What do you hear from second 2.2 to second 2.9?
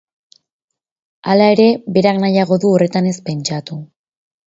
nahiago du